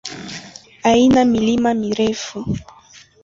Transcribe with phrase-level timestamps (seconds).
[0.83, 2.45] Haina milima mirefu.